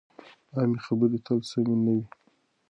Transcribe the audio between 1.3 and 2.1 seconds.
سمې نه وي.